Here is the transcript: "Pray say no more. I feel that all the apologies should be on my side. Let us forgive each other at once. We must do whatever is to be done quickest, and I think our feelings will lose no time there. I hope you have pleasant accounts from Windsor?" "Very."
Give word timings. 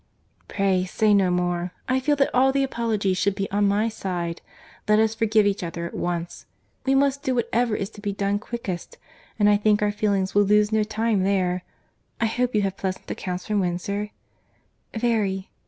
"Pray 0.47 0.83
say 0.85 1.13
no 1.13 1.29
more. 1.29 1.73
I 1.87 1.99
feel 1.99 2.15
that 2.15 2.31
all 2.33 2.51
the 2.51 2.63
apologies 2.63 3.19
should 3.19 3.35
be 3.35 3.47
on 3.51 3.67
my 3.67 3.87
side. 3.87 4.41
Let 4.87 4.97
us 4.97 5.13
forgive 5.13 5.45
each 5.45 5.61
other 5.61 5.85
at 5.85 5.93
once. 5.93 6.47
We 6.87 6.95
must 6.95 7.21
do 7.21 7.35
whatever 7.35 7.75
is 7.75 7.91
to 7.91 8.01
be 8.01 8.11
done 8.11 8.39
quickest, 8.39 8.97
and 9.37 9.47
I 9.47 9.57
think 9.57 9.83
our 9.83 9.91
feelings 9.91 10.33
will 10.33 10.41
lose 10.41 10.71
no 10.71 10.83
time 10.83 11.21
there. 11.23 11.63
I 12.19 12.25
hope 12.25 12.55
you 12.55 12.63
have 12.63 12.77
pleasant 12.77 13.11
accounts 13.11 13.45
from 13.45 13.59
Windsor?" 13.59 14.09
"Very." 14.95 15.51